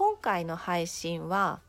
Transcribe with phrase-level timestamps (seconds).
[0.00, 1.60] 今回の配信は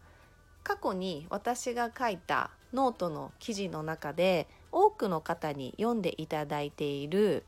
[0.63, 7.43] 過去に私が書いたノートの記事の中で多くの方に読んでいただいている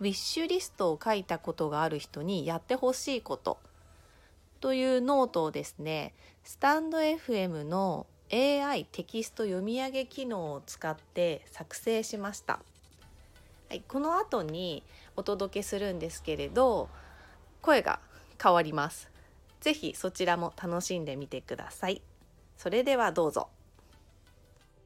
[0.00, 3.60] ウィッシュリストを書いたことがある人にやってほしいこと。
[4.60, 12.58] というノートをですねスタンド FM の AI テキスト読み上げ機能を使って作成しました、
[13.68, 14.82] はい、この後に
[15.14, 16.88] お届けするんですけれど
[17.60, 18.00] 声が
[18.42, 19.11] 変わります。
[19.62, 22.02] ぜひそちらも楽しんでみてください
[22.58, 23.48] それではどうぞ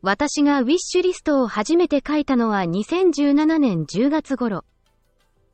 [0.03, 4.65] 私がウィッシュリストを初めて書いたのは2017年10月頃。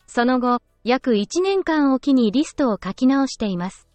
[0.06, 3.88] その後、約1年間おきにリストを書き直しています。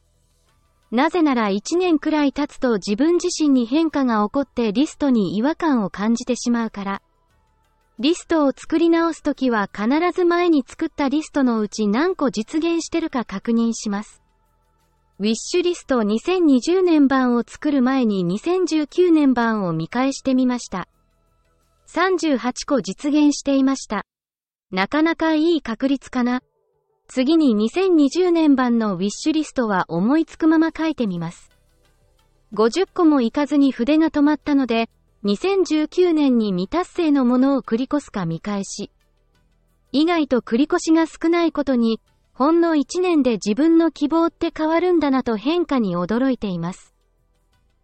[0.90, 7.02] なぜなら1年くらい経つと自分自身に変化が起こってリストに違和感を感じてしまうから。
[8.00, 14.24] リストを作り直すときは必ず前に作ったリストのうち何個実現してるか確認します。
[15.20, 20.88] ウィッシュリスト2020年版を作る前に2019年版を見返してみました。
[21.88, 24.06] 38個実現していました。
[24.70, 26.44] なかなかいい確率かな。
[27.08, 31.50] 次に2020年版のウィッシュリストは思いつくまま書いてみます。
[32.54, 34.88] 50個もいかずに筆が止まったので、
[35.24, 38.92] 2019年に未達成のものを繰り越すか見返し。
[39.92, 42.02] 意外と繰り越しが少ないことに、
[42.38, 46.94] ほんの1年で自分の希望って変わるんだなと変化に驚いています。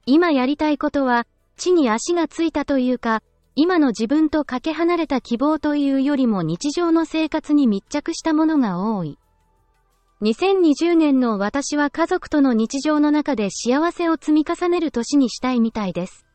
[0.06, 1.26] 今やりたいことは、
[1.58, 3.24] 地に足がついたというか、
[3.56, 9.18] 今の自分とかけ離れた希望というよりも日常の生活に密着したものが多い。
[10.22, 16.28] 2020年の私は家族との日常の中で幸せを積み重ねる年にしたいみたいです。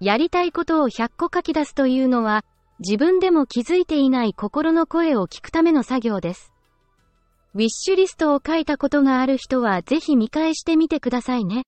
[0.00, 2.46] やりたいことを100個書き出すというのは、
[2.78, 6.54] 自分でも気づいていない心の声を聞くための作業です。
[7.58, 11.64] ウィッシュリストを書いたことがある人はぜひ見返してみてくださいね。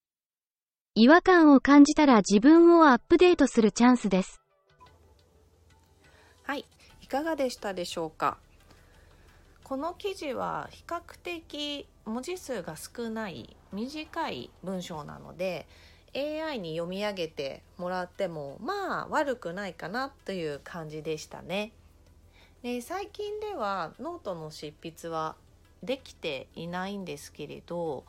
[0.94, 4.40] 違和感を感じたら自分をアップデートするチャンスです。
[6.44, 6.64] はい
[7.02, 8.38] いかがでしたでしょうか？
[9.64, 15.66] この記事は比較的文字数が少ない短い文章なので
[16.14, 21.72] AI に読み上げてもらってもまあ悪くないかなという感じでしたね。
[22.62, 25.34] で最近ではノートの執筆は
[25.82, 28.04] できていないんですけれど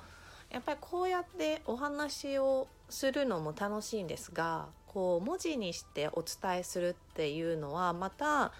[0.50, 8.52] やっぱりこうやってお話をするのも楽しいんですがこう文字にしてお伝えするっていうのはまた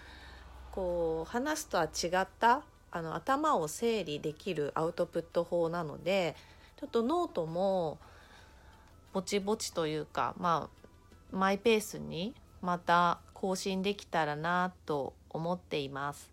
[0.72, 2.62] こう話すとは違った
[2.92, 6.36] あの頭を整理できるアウトプット法なので
[6.80, 7.98] ちょっとノートも
[9.14, 16.31] ぼちぼちというかまあマイペースにまた更新できたらなと思っています。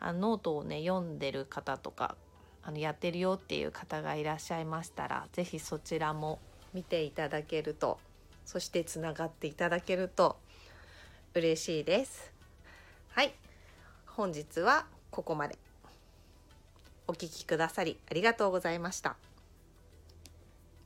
[0.00, 2.16] あノートをね読んでる方とか
[2.62, 6.38] あのやってるよっていう方がいらっしゃいましたら是非そちらも
[6.74, 7.98] 見ていただけると
[8.44, 10.36] そしてつながっていただけると
[11.34, 12.32] 嬉しいです。
[13.10, 13.32] はい。
[14.06, 15.56] 本日はここまで。
[17.06, 19.16] お聴きくださりありがとうございました。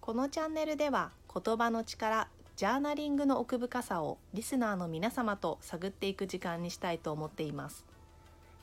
[0.00, 7.84] このチャンネルでは言葉の力ジャーナリングの奥深さをリスナーの皆様と探っていく時間にしたいと思っています。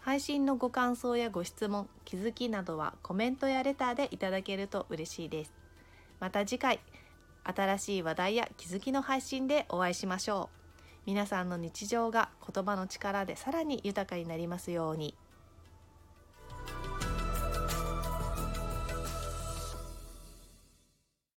[0.01, 5.53] 配信のご感想やご質問気づきなどはコメントやレターでいただけると嬉しいです
[6.19, 6.79] また次回
[7.43, 10.61] 新しい話題や気づきの配信でお会いしましょう
[11.05, 15.15] 皆さんの日常が言葉の力でさらに豊かになりますように。